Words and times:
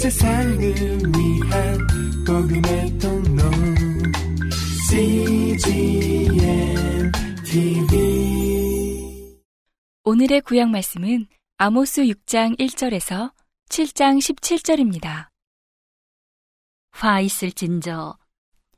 세상을 0.00 0.58
위한 0.58 1.78
복음의 2.26 2.98
통로. 2.98 3.42
CGM 4.88 6.32
TV 7.44 9.40
오늘의 10.04 10.40
구약 10.40 10.70
말씀은 10.70 11.26
아모스 11.58 12.02
6장 12.04 12.58
1절에서 12.58 13.32
7장 13.68 14.18
17절입니다. 14.18 15.28
화 16.92 17.20
있을진저 17.20 18.16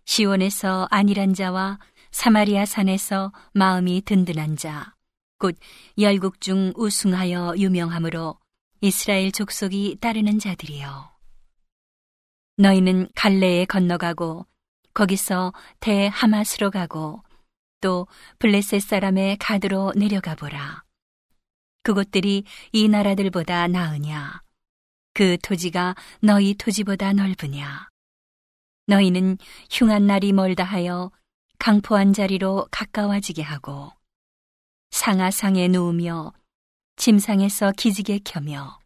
시온에서 0.05 0.89
안일한 0.91 1.35
자와 1.35 1.79
사마리아 2.11 2.67
산에서 2.67 3.33
마음이 3.55 4.03
든든한 4.05 4.57
자 4.57 4.93
곧 5.39 5.57
열국 5.99 6.41
중 6.41 6.73
우승하여 6.77 7.55
유명하므로 7.59 8.39
이스라엘 8.81 9.31
족속이 9.33 9.99
따르는 10.01 10.39
자들이여 10.41 11.12
너희는 12.57 13.09
갈레에 13.15 13.65
건너가고 13.65 14.47
거기서 14.95 15.53
대하마스로 15.81 16.71
가고 16.71 17.23
또 17.81 18.07
블레셋 18.39 18.83
사람의 18.83 19.39
가드로 19.39 19.93
내려가 19.97 20.35
보라. 20.35 20.85
그곳들이 21.83 22.45
이 22.73 22.89
나라들보다 22.89 23.67
나으냐? 23.69 24.43
그 25.15 25.37
토지가 25.43 25.97
너희 26.21 26.55
토지보다 26.55 27.13
넓으냐? 27.13 27.89
너희는 28.87 29.39
흉한 29.71 30.07
날이 30.07 30.33
멀다 30.33 30.65
하여 30.65 31.11
강포한 31.59 32.13
자리로 32.13 32.69
가까워지게 32.71 33.43
하고 33.43 33.91
상하상에 34.91 35.69
누우며 35.69 36.33
침상에서 36.97 37.73
기지개 37.77 38.21
켜며 38.25 38.82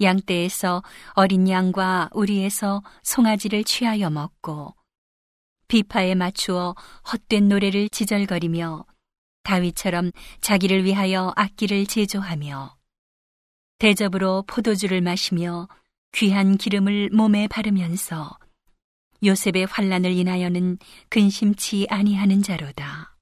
양떼에서 0.00 0.82
어린 1.12 1.48
양과 1.48 2.10
우리에서 2.12 2.82
송아지를 3.02 3.64
취하여 3.64 4.10
먹고 4.10 4.74
비파에 5.68 6.14
맞추어 6.14 6.74
헛된 7.12 7.48
노래를 7.48 7.88
지절거리며 7.88 8.84
다윗처럼 9.42 10.12
자기를 10.40 10.84
위하여 10.84 11.32
악기를 11.36 11.86
제조하며 11.86 12.76
대접으로 13.78 14.44
포도주를 14.46 15.00
마시며 15.00 15.68
귀한 16.12 16.56
기름을 16.56 17.10
몸에 17.12 17.46
바르면서 17.46 18.38
요셉의 19.24 19.66
환란을 19.66 20.12
인하여는 20.12 20.78
근심치 21.08 21.86
아니하는 21.90 22.42
자로다. 22.42 23.16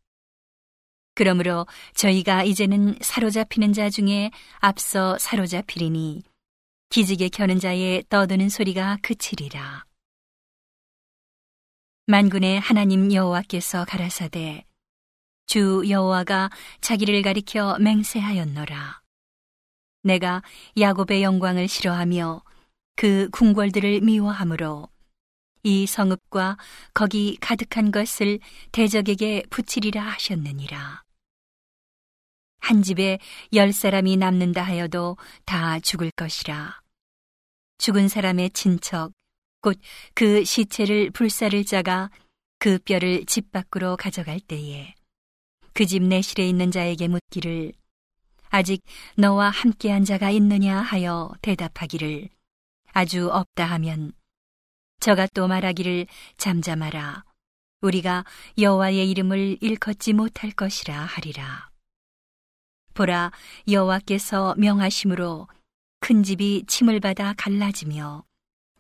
그러므로 1.15 1.67
저희가 1.95 2.45
이제는 2.45 2.97
사로잡히는 3.01 3.73
자 3.73 3.89
중에 3.89 4.31
앞서 4.59 5.17
사로잡히리니 5.19 6.23
기지개 6.95 7.28
켜는 7.31 7.59
자의 7.59 8.05
떠드는 8.09 8.48
소리가 8.48 8.98
그치리라. 9.03 9.84
만군의 12.06 12.61
하나님 12.61 13.12
여호와께서 13.12 13.84
가라사대 13.84 14.64
주 15.47 15.83
여호와가 15.89 16.51
자기를 16.81 17.20
가리켜 17.23 17.78
맹세하였노라. 17.81 19.03
내가 20.05 20.45
야곱의 20.78 21.25
영광을 21.25 21.67
싫어하며 21.67 22.45
그 22.95 23.29
궁궐들을 23.31 24.03
미워하므로 24.03 24.89
이 25.64 25.89
성읍과 25.89 26.58
거기 26.95 27.36
가득한 27.41 27.91
것을 27.91 28.39
대적에게 28.70 29.47
붙이리라 29.51 30.01
하셨느니라. 30.01 31.03
한 32.61 32.83
집에 32.84 33.19
열 33.53 33.73
사람이 33.73 34.17
남는다 34.17 34.62
하여도 34.62 35.17
다 35.45 35.81
죽을 35.81 36.12
것이라. 36.14 36.84
죽은 37.78 38.08
사람의 38.08 38.50
친척, 38.50 39.12
곧 39.61 39.80
그 40.14 40.44
시체를 40.44 41.11
불사를 41.11 41.64
자가 41.64 42.11
그 42.58 42.78
뼈를 42.78 43.25
집 43.27 43.50
밖으로 43.53 43.97
가져갈 43.97 44.40
때에 44.40 44.95
그 45.73 45.86
집 45.86 46.02
내실에 46.02 46.48
있는 46.48 46.70
자에게 46.70 47.08
묻기를 47.08 47.73
아직 48.51 48.83
너와 49.17 49.51
함께한 49.51 50.05
자가 50.05 50.30
있느냐 50.30 50.80
하여 50.80 51.33
대답하기를 51.42 52.29
아주 52.92 53.29
없다 53.30 53.64
하면 53.67 54.13
저가 55.01 55.27
또 55.34 55.48
말하기를 55.48 56.07
잠잠하라. 56.36 57.24
우리가 57.80 58.24
여호와의 58.57 59.11
이름을 59.11 59.58
일컫지 59.61 60.13
못할 60.13 60.52
것이라 60.52 60.96
하리라. 60.96 61.68
보라 62.95 63.33
여호와께서 63.68 64.55
명하심으로 64.57 65.48
큰 66.05 66.23
집이 66.23 66.65
침을 66.67 67.01
받아 67.01 67.33
갈라지며 67.33 68.25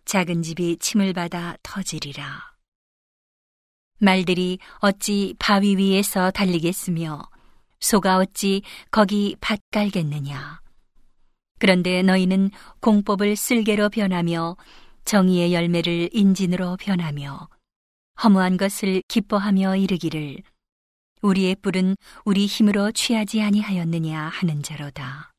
작은 0.04 0.42
집이 0.42 0.76
침을 0.76 1.14
받아 1.14 1.56
터지리라 1.62 2.52
말들이 3.98 4.58
어찌 4.80 5.34
바위 5.38 5.74
위에서 5.78 6.30
달리겠으며 6.30 7.22
소가 7.80 8.18
어찌 8.18 8.60
거기 8.90 9.36
밭 9.40 9.58
깔겠느냐 9.70 10.60
그런데 11.58 12.02
너희는 12.02 12.50
공법을 12.80 13.36
쓸개로 13.36 13.88
변하며 13.88 14.58
정의의 15.06 15.54
열매를 15.54 16.10
인진으로 16.12 16.76
변하며 16.76 17.48
허무한 18.22 18.58
것을 18.58 19.00
기뻐하며 19.08 19.76
이르기를 19.76 20.42
우리의 21.22 21.54
뿔은 21.62 21.96
우리 22.26 22.44
힘으로 22.44 22.92
취하지 22.92 23.40
아니하였느냐 23.40 24.20
하는 24.20 24.62
자로다. 24.62 25.33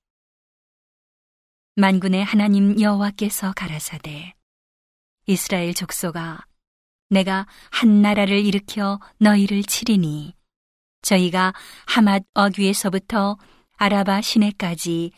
만군의 1.78 2.24
하나님 2.24 2.80
여호와께서 2.80 3.52
가라사대 3.54 4.34
이스라엘 5.26 5.74
족속아 5.74 6.46
내가 7.10 7.46
한 7.70 8.02
나라를 8.02 8.46
일으켜 8.46 9.02
너희를 9.18 9.62
치리니 9.64 10.34
저희가 11.02 11.54
하맛 11.86 12.24
어귀에서부터 12.34 13.38
아라바 13.76 14.22
시내까지 14.22 15.12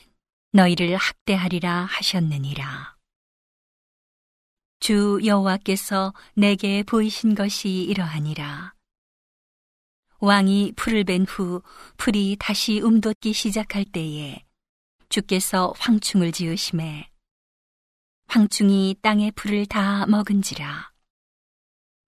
너희를 0.51 0.95
학대하리라 0.95 1.85
하셨느니라. 1.85 2.95
주 4.79 5.19
여호와께서 5.24 6.16
내게 6.34 6.81
보이신 6.81 7.35
것이 7.35 7.84
이러하니라. 7.84 8.74
왕이 10.22 10.74
풀을 10.75 11.03
벤 11.03 11.24
후 11.25 11.62
풀이 11.97 12.35
다시 12.39 12.79
움돋기 12.79 13.34
시작할 13.34 13.85
때에 13.85 14.46
주께서 15.09 15.73
황충을 15.78 16.31
지으심에 16.31 17.09
황충이 18.28 18.97
땅의 19.01 19.31
풀을 19.31 19.66
다 19.66 20.06
먹은지라. 20.06 20.91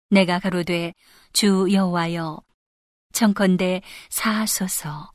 내가 0.10 0.40
가로되 0.40 0.94
주 1.32 1.68
여호와여 1.72 2.42
청컨대 3.14 3.82
사하소서. 4.10 5.12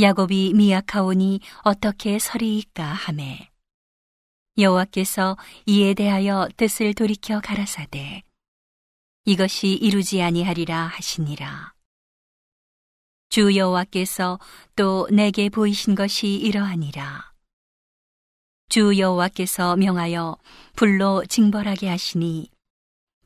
야곱이 0.00 0.52
미약하오니 0.54 1.40
어떻게 1.62 2.18
서리이까 2.18 2.84
하매. 2.84 3.50
여호와께서 4.58 5.38
이에 5.66 5.94
대하여 5.94 6.48
뜻을 6.56 6.92
돌이켜 6.92 7.40
가라사대 7.40 8.22
이것이 9.24 9.68
이루지 9.68 10.20
아니하리라 10.20 10.88
하시니라 10.88 11.72
주 13.32 13.56
여호와께서 13.56 14.38
또 14.76 15.08
내게 15.10 15.48
보이신 15.48 15.94
것이 15.94 16.34
이러하니라. 16.34 17.32
주 18.68 18.98
여호와께서 18.98 19.76
명하여 19.76 20.36
불로 20.76 21.24
징벌하게 21.24 21.88
하시니 21.88 22.50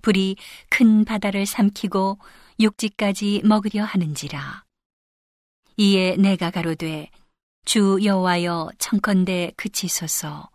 불이 0.02 0.36
큰 0.70 1.04
바다를 1.04 1.44
삼키고 1.44 2.20
육지까지 2.60 3.42
먹으려 3.42 3.82
하는지라. 3.82 4.62
이에 5.76 6.14
내가 6.14 6.52
가로되 6.52 7.10
주 7.64 7.98
여호와여 8.04 8.70
청컨대 8.78 9.54
그치소서. 9.56 10.50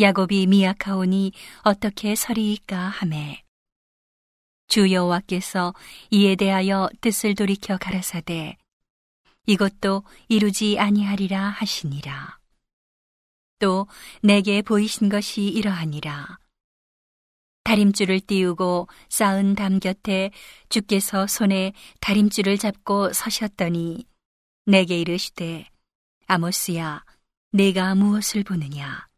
야곱이 0.00 0.46
미약하오니 0.46 1.32
어떻게 1.60 2.14
서리이까 2.14 2.78
하매 2.78 3.42
주 4.68 4.92
여호와께서 4.92 5.74
이에 6.10 6.36
대하여 6.36 6.88
뜻을 7.00 7.34
돌이켜 7.34 7.76
가라사대 7.76 8.56
이것도 9.46 10.02
이루지 10.28 10.78
아니하리라 10.78 11.48
하시니라. 11.50 12.38
또 13.58 13.86
내게 14.22 14.60
보이신 14.60 15.08
것이 15.08 15.44
이러하니라. 15.44 16.38
다림줄을 17.64 18.20
띄우고 18.20 18.86
쌓은 19.08 19.54
담 19.54 19.80
곁에 19.80 20.30
주께서 20.68 21.26
손에 21.26 21.72
다림줄을 22.00 22.58
잡고 22.58 23.12
서셨더니 23.12 24.06
내게 24.66 25.00
이르시되 25.00 25.68
아모스야 26.26 27.04
내가 27.50 27.94
무엇을 27.94 28.44
보느냐? 28.44 29.08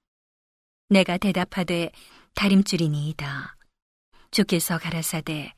내가 0.89 1.19
대답하되 1.19 1.91
다림줄이니이다. 2.35 3.58
주께서 4.31 4.79
가라사대 4.79 5.53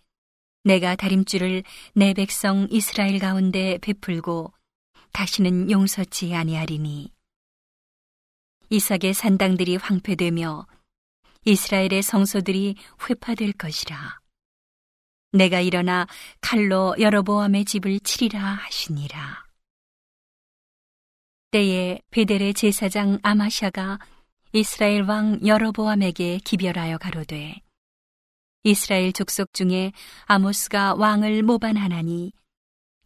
내가 0.64 0.94
다림줄을 0.94 1.62
내 1.94 2.12
백성 2.14 2.66
이스라엘 2.70 3.18
가운데 3.18 3.78
베풀고 3.78 4.52
다시는 5.12 5.70
용서치 5.70 6.34
아니하리니 6.34 7.12
이삭의 8.68 9.14
산당들이 9.14 9.76
황폐되며 9.76 10.66
이스라엘의 11.44 12.02
성소들이 12.02 12.76
회파될 13.08 13.54
것이라. 13.54 14.20
내가 15.32 15.60
일어나 15.60 16.06
칼로 16.40 16.94
여러보암의 16.98 17.64
집을 17.64 18.00
치리라 18.00 18.40
하시니라. 18.40 19.46
때에 21.50 22.00
베델의 22.10 22.54
제사장 22.54 23.18
아마샤가 23.22 23.98
이스라엘 24.52 25.02
왕 25.02 25.44
여러보암에게 25.44 26.38
기별하여 26.44 26.98
가로되 26.98 27.60
이스라엘 28.62 29.12
족속 29.12 29.54
중에 29.54 29.92
아모스가 30.26 30.94
왕을 30.94 31.42
모반하나니 31.42 32.32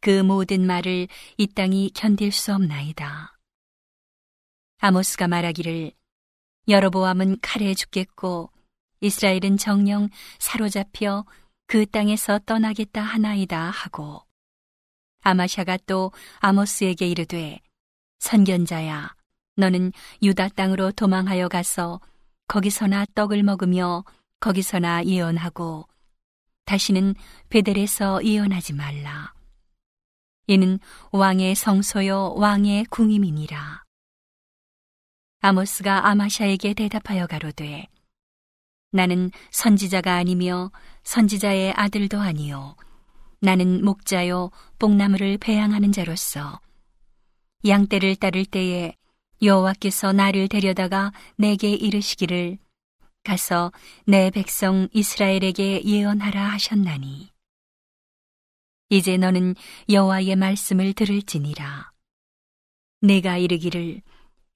그 0.01 0.23
모든 0.23 0.67
말을 0.67 1.06
이 1.39 1.47
땅이 1.47 1.93
견딜 1.95 2.33
수 2.33 2.53
없나이다. 2.53 3.39
아모스가 4.79 5.29
말하기를 5.29 5.93
여로보암은 6.69 7.39
칼에 7.41 7.75
죽겠고 7.75 8.51
이스라엘은 9.01 9.56
정령 9.56 10.09
사로잡혀 10.39 11.25
그 11.67 11.87
땅에서 11.87 12.41
떠나겠다 12.41 13.01
하나이다 13.01 13.71
하고 13.71 14.23
아마샤가 15.23 15.79
또 15.87 16.11
아모스에게 16.41 17.06
이르되 17.06 17.61
선견자야 18.19 19.15
너는 19.56 19.93
유다 20.23 20.49
땅으로 20.49 20.91
도망하여 20.93 21.49
가서 21.49 22.01
거기서나 22.49 23.06
떡을 23.15 23.43
먹으며 23.43 24.05
거기서나 24.44 25.06
예언하고 25.06 25.88
다시는 26.67 27.14
베델에서 27.49 28.23
예언하지 28.23 28.75
말라. 28.75 29.32
이는 30.46 30.79
왕의 31.12 31.55
성소요 31.55 32.35
왕의 32.35 32.85
궁임이니라. 32.91 33.82
아모스가 35.41 36.08
아마샤에게 36.08 36.75
대답하여 36.75 37.26
가로되 37.26 37.87
나는 38.93 39.31
선지자가 39.50 40.14
아니며 40.14 40.70
선지자의 41.05 41.73
아들도 41.75 42.20
아니요 42.20 42.76
나는 43.41 43.82
목자요 43.82 44.50
뽕나무를 44.79 45.38
배양하는 45.38 45.91
자로서 45.91 46.61
양떼를 47.67 48.17
따를 48.17 48.44
때에 48.44 48.94
여호와께서 49.41 50.12
나를 50.12 50.49
데려다가 50.49 51.12
내게 51.37 51.70
이르시기를 51.73 52.58
가서 53.25 53.73
내 54.06 54.31
백성 54.31 54.88
이스라엘에게 54.93 55.82
예언하라 55.85 56.44
하셨나니. 56.50 57.32
이제 58.91 59.17
너는 59.17 59.55
여호와의 59.88 60.37
말씀을 60.37 60.93
들을지니라. 60.93 61.91
내가 63.00 63.38
이르기를 63.38 64.03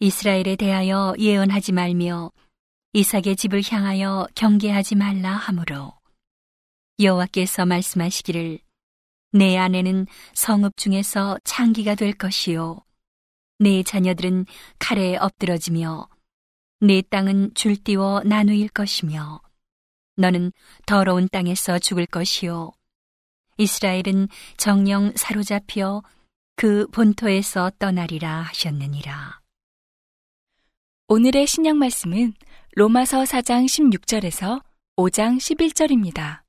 이스라엘에 0.00 0.56
대하여 0.56 1.14
예언하지 1.18 1.72
말며 1.72 2.30
이삭의 2.92 3.36
집을 3.36 3.62
향하여 3.68 4.28
경계하지 4.34 4.94
말라 4.94 5.32
하므로. 5.32 5.94
여호와께서 7.00 7.66
말씀하시기를 7.66 8.60
내 9.32 9.56
아내는 9.56 10.06
성읍 10.34 10.76
중에서 10.76 11.38
창기가 11.44 11.94
될 11.94 12.12
것이요. 12.12 12.80
내 13.58 13.82
자녀들은 13.82 14.46
칼에 14.78 15.16
엎드러지며 15.16 16.08
내 16.80 17.02
땅은 17.02 17.54
줄띄워 17.54 18.22
나누일 18.24 18.68
것이며 18.68 19.40
너는 20.16 20.52
더러운 20.86 21.28
땅에서 21.28 21.78
죽을 21.78 22.06
것이요 22.06 22.70
이스라엘은 23.56 24.28
정령 24.56 25.12
사로잡혀 25.16 26.02
그 26.54 26.86
본토에서 26.88 27.70
떠나리라 27.78 28.42
하셨느니라. 28.42 29.40
오늘의 31.08 31.46
신약 31.46 31.76
말씀은 31.76 32.34
로마서 32.72 33.22
4장 33.22 33.66
16절에서 33.66 34.62
5장 34.96 35.38
11절입니다. 35.38 36.42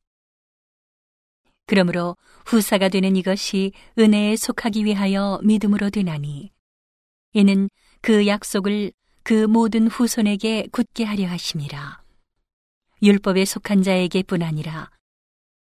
그러므로 1.65 2.17
후사가 2.45 2.89
되는 2.89 3.15
이것이 3.15 3.71
은혜에 3.97 4.35
속하기 4.35 4.85
위하여 4.85 5.39
믿음으로 5.43 5.89
되나니 5.89 6.51
이는 7.33 7.69
그 8.01 8.27
약속을 8.27 8.91
그 9.23 9.45
모든 9.45 9.87
후손에게 9.87 10.67
굳게 10.71 11.03
하려 11.03 11.27
하심이라. 11.27 12.01
율법에 13.01 13.45
속한 13.45 13.83
자에게뿐 13.83 14.41
아니라 14.41 14.89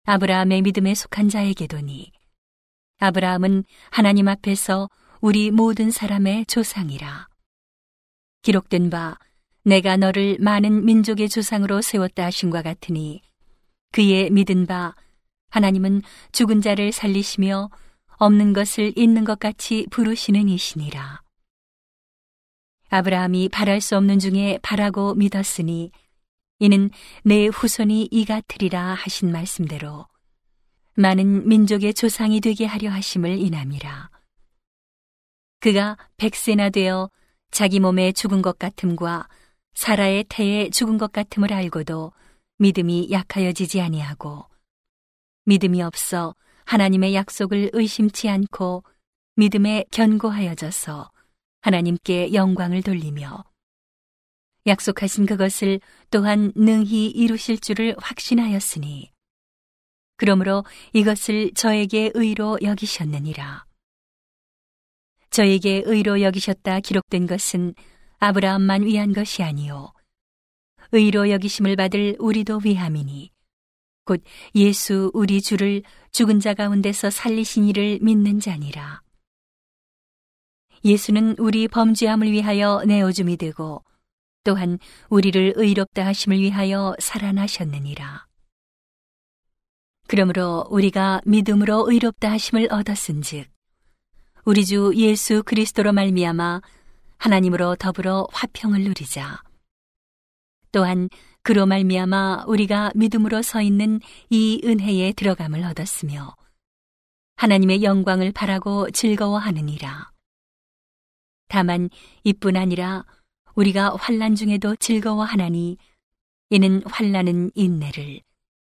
아브라함의 0.04 0.62
믿음에 0.62 0.94
속한 0.94 1.28
자에게도니 1.28 2.12
아브라함은 2.98 3.64
하나님 3.90 4.28
앞에서 4.28 4.88
우리 5.20 5.50
모든 5.50 5.90
사람의 5.90 6.46
조상이라. 6.46 7.28
기록된 8.42 8.88
바 8.90 9.18
내가 9.64 9.96
너를 9.96 10.38
많은 10.40 10.84
민족의 10.84 11.28
조상으로 11.28 11.82
세웠다 11.82 12.24
하신과 12.24 12.62
같으니 12.62 13.20
그의 13.92 14.30
믿은 14.30 14.66
바 14.66 14.94
하나님은 15.50 16.02
죽은 16.32 16.60
자를 16.62 16.92
살리시며 16.92 17.70
없는 18.16 18.52
것을 18.52 18.92
있는 18.96 19.24
것 19.24 19.38
같이 19.38 19.86
부르시는 19.90 20.48
이시니라. 20.48 21.22
아브라함이 22.88 23.50
바랄 23.50 23.80
수 23.80 23.96
없는 23.96 24.18
중에 24.18 24.58
바라고 24.62 25.14
믿었으니 25.14 25.90
이는 26.58 26.90
내 27.22 27.46
후손이 27.46 28.08
이 28.10 28.24
같으리라 28.24 28.94
하신 28.94 29.30
말씀대로 29.30 30.06
많은 30.94 31.46
민족의 31.46 31.94
조상이 31.94 32.40
되게 32.40 32.66
하려 32.66 32.90
하심을 32.90 33.38
인함이라. 33.38 34.10
그가 35.60 35.96
백세나 36.16 36.70
되어 36.70 37.10
자기 37.50 37.78
몸에 37.78 38.12
죽은 38.12 38.42
것 38.42 38.58
같음과 38.58 39.28
사라의 39.74 40.24
태에 40.28 40.70
죽은 40.70 40.98
것 40.98 41.12
같음을 41.12 41.52
알고도 41.52 42.12
믿음이 42.58 43.08
약하여지지 43.10 43.80
아니하고 43.80 44.46
믿음이 45.44 45.82
없어 45.82 46.34
하나님의 46.64 47.14
약속을 47.14 47.70
의심치 47.72 48.28
않고 48.28 48.82
믿음에 49.36 49.84
견고하여져서 49.90 51.10
하나님께 51.68 52.32
영광을 52.32 52.80
돌리며 52.80 53.44
약속하신 54.66 55.26
그것을 55.26 55.80
또한 56.10 56.50
능히 56.56 57.08
이루실 57.08 57.58
줄을 57.58 57.94
확신하였으니 57.98 59.12
그러므로 60.16 60.64
이것을 60.94 61.52
저에게 61.52 62.10
의로 62.14 62.58
여기셨느니라. 62.62 63.66
저에게 65.28 65.82
의로 65.84 66.22
여기셨다 66.22 66.80
기록된 66.80 67.26
것은 67.26 67.74
아브라함만 68.18 68.86
위한 68.86 69.12
것이 69.12 69.42
아니요 69.42 69.92
의로 70.92 71.28
여기심을 71.28 71.76
받을 71.76 72.16
우리도 72.18 72.62
위함이니 72.64 73.30
곧 74.06 74.22
예수 74.54 75.10
우리 75.12 75.42
주를 75.42 75.82
죽은 76.12 76.40
자 76.40 76.54
가운데서 76.54 77.10
살리신 77.10 77.68
이를 77.68 77.98
믿는 78.00 78.40
자니라. 78.40 79.02
예수는 80.84 81.36
우리 81.38 81.68
범죄함을 81.68 82.30
위하여 82.30 82.82
내어줌이 82.86 83.36
되고 83.36 83.84
또한 84.44 84.78
우리를 85.08 85.54
의롭다 85.56 86.06
하심을 86.06 86.38
위하여 86.38 86.94
살아나셨느니라. 86.98 88.26
그러므로 90.06 90.66
우리가 90.70 91.20
믿음으로 91.26 91.90
의롭다 91.90 92.30
하심을 92.30 92.68
얻었은즉 92.72 93.46
우리 94.44 94.64
주 94.64 94.92
예수 94.96 95.42
그리스도로 95.42 95.92
말미암아 95.92 96.62
하나님으로 97.18 97.76
더불어 97.76 98.26
화평을 98.32 98.80
누리자. 98.84 99.42
또한 100.72 101.10
그로 101.42 101.66
말미암아 101.66 102.44
우리가 102.46 102.92
믿음으로 102.94 103.42
서 103.42 103.60
있는 103.60 104.00
이 104.30 104.60
은혜에 104.64 105.12
들어감을 105.12 105.64
얻었으며 105.64 106.34
하나님의 107.36 107.82
영광을 107.82 108.32
바라고 108.32 108.90
즐거워하느니라. 108.90 110.10
다만 111.48 111.90
이뿐 112.24 112.56
아니라 112.56 113.04
우리가 113.54 113.96
환란 113.96 114.34
중에도 114.34 114.76
즐거워하나니 114.76 115.76
이는 116.50 116.82
환란은 116.86 117.50
인내를 117.54 118.20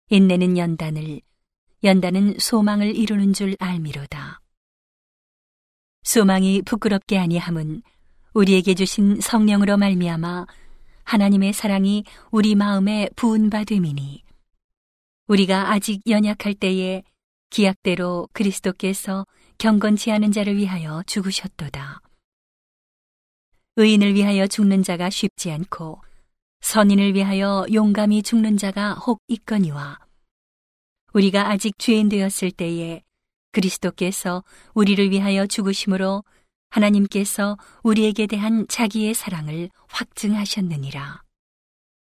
인내는 0.09 0.57
연단을 0.57 1.21
연단은 1.83 2.37
소망을 2.39 2.95
이루는 2.95 3.33
줄 3.33 3.55
알미로다. 3.59 4.41
소망이 6.03 6.61
부끄럽게 6.61 7.17
아니함은 7.17 7.81
우리에게 8.33 8.75
주신 8.75 9.19
성령으로 9.19 9.77
말미암아 9.77 10.45
하나님의 11.03 11.53
사랑이 11.53 12.03
우리 12.31 12.55
마음에 12.55 13.09
부은 13.15 13.49
바 13.49 13.63
됨이니 13.63 14.23
우리가 15.27 15.71
아직 15.71 16.01
연약할 16.07 16.53
때에 16.53 17.03
기약대로 17.49 18.27
그리스도께서 18.33 19.25
경건치 19.57 20.11
않은 20.11 20.31
자를 20.31 20.57
위하여 20.57 21.01
죽으셨도다. 21.07 22.01
의인을 23.77 24.15
위하여 24.15 24.47
죽는 24.47 24.83
자가 24.83 25.09
쉽지 25.09 25.51
않고 25.51 26.01
선인을 26.61 27.13
위하여 27.13 27.65
용감히 27.73 28.23
죽는 28.23 28.57
자가 28.57 28.93
혹 28.93 29.19
있거니와 29.27 29.99
우리가 31.13 31.49
아직 31.49 31.77
죄인 31.77 32.07
되었을 32.09 32.51
때에 32.51 33.01
그리스도께서 33.51 34.43
우리를 34.73 35.11
위하여 35.11 35.45
죽으심으로 35.45 36.23
하나님께서 36.69 37.57
우리에게 37.83 38.27
대한 38.27 38.65
자기의 38.67 39.13
사랑을 39.13 39.69
확증하셨느니라. 39.87 41.21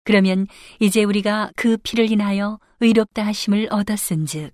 그러면 0.03 0.47
이제 0.79 1.03
우리가 1.03 1.51
그 1.55 1.77
피를 1.77 2.11
인하여 2.11 2.59
의롭다 2.79 3.25
하심을 3.25 3.67
얻었은즉 3.71 4.53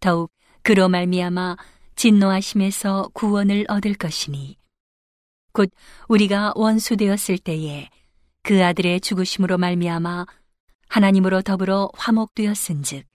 더욱 0.00 0.30
그로 0.62 0.88
말미암아 0.88 1.56
진노하심에서 1.96 3.10
구원을 3.12 3.66
얻을 3.68 3.94
것이니 3.94 4.56
곧 5.52 5.70
우리가 6.08 6.52
원수 6.56 6.96
되었을 6.96 7.38
때에 7.38 7.88
그 8.42 8.64
아들의 8.64 9.00
죽으심으로 9.00 9.58
말미암아 9.58 10.26
하나님으로 10.88 11.42
더불어 11.42 11.90
화목되었은즉 11.94 13.06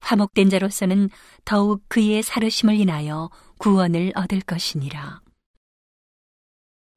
화목된 0.00 0.50
자로서는 0.50 1.10
더욱 1.44 1.82
그의 1.88 2.22
살으심을 2.22 2.76
인하여 2.76 3.30
구원을 3.58 4.12
얻을 4.14 4.40
것이니라. 4.40 5.20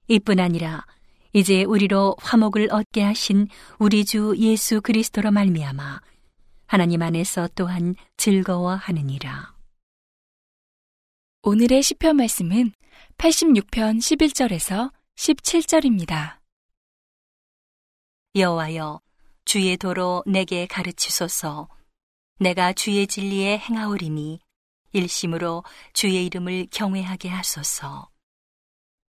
이뿐 0.08 0.40
아니라 0.40 0.86
이제 1.34 1.64
우리로 1.64 2.16
화목을 2.20 2.70
얻게 2.72 3.02
하신 3.02 3.48
우리 3.80 4.06
주 4.06 4.36
예수 4.38 4.82
그리스도로 4.82 5.32
말미암아 5.32 6.02
하나님 6.68 7.02
안에서 7.02 7.50
또한 7.56 7.96
즐거워하느니라. 8.18 9.51
오늘의 11.44 11.82
시편 11.82 12.18
말씀은 12.18 12.72
86편 13.18 13.98
11절에서 13.98 14.92
17절입니다. 15.16 16.38
여호와여 18.36 19.02
주의 19.44 19.76
도로 19.78 20.24
내게 20.28 20.68
가르치소서 20.68 21.68
내가 22.38 22.74
주의 22.74 23.08
진리에 23.08 23.58
행하오리니 23.58 24.40
일심으로 24.94 25.64
주의 25.94 26.28
이름을 26.28 26.68
경외하게 26.70 27.30
하소서 27.30 28.12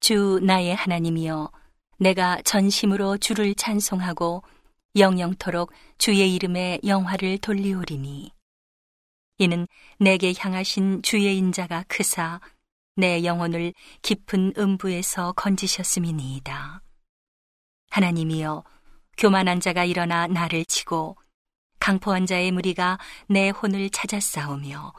주 0.01 0.41
나의 0.43 0.75
하나님이여 0.75 1.53
내가 1.99 2.41
전심으로 2.47 3.19
주를 3.19 3.55
찬송하고 3.55 4.43
영영토록 4.97 5.71
주의 5.99 6.35
이름에 6.35 6.79
영화를 6.83 7.37
돌리오리니 7.37 8.33
이는 9.39 9.67
내게 9.99 10.35
향하신 10.37 11.03
주의 11.03 11.37
인자가 11.37 11.85
크사 11.89 12.41
내 12.95 13.25
영혼을 13.25 13.73
깊은 14.03 14.55
음부에서 14.59 15.33
건지셨음이니이다. 15.33 16.83
하나님이여 17.91 18.65
교만한 19.17 19.61
자가 19.61 19.85
일어나 19.85 20.27
나를 20.27 20.65
치고 20.65 21.17
강포한 21.79 22.27
자의 22.27 22.51
무리가 22.51 22.99
내 23.29 23.51
혼을 23.51 23.91
찾아 23.91 24.21
싸우며 24.21 24.93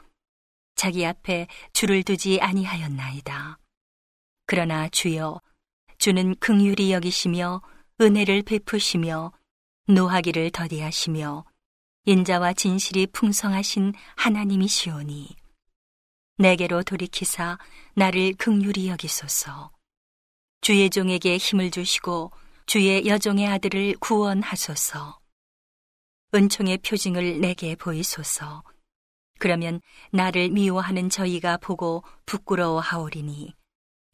자기 0.76 1.06
앞에 1.06 1.46
줄을 1.72 2.02
두지 2.02 2.40
아니하였나이다. 2.40 3.58
그러나 4.46 4.88
주여 4.88 5.40
주는 5.98 6.34
긍휼히 6.36 6.92
여기시며 6.92 7.62
은혜를 8.00 8.42
베푸시며 8.42 9.32
노하기를 9.86 10.50
더디하시며 10.50 11.44
인자와 12.06 12.52
진실이 12.52 13.06
풍성하신 13.06 13.94
하나님이시오니 14.16 15.34
내게로 16.36 16.82
돌이키사 16.82 17.58
나를 17.94 18.34
긍휼히 18.34 18.88
여기소서. 18.88 19.72
주의 20.60 20.90
종에게 20.90 21.38
힘을 21.38 21.70
주시고 21.70 22.30
주의 22.66 23.06
여종의 23.06 23.46
아들을 23.46 23.96
구원하소서. 24.00 25.18
은총의 26.34 26.78
표징을 26.78 27.40
내게 27.40 27.74
보이소서. 27.74 28.64
그러면 29.38 29.80
나를 30.10 30.50
미워하는 30.50 31.08
저희가 31.08 31.56
보고 31.56 32.04
부끄러워하오리니 32.26 33.54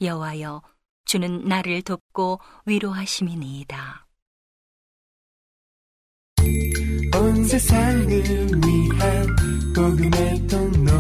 여호와여 0.00 0.62
주는 1.06 1.44
나를 1.44 1.82
돕고 1.82 2.40
위로하심이니이다. 2.66 4.10
세상을 7.50 8.07
위한 8.09 9.26
복음의 9.75 10.47
통로 10.47 10.92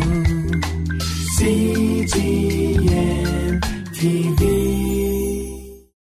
CGM 1.38 2.90
TV 3.94 4.89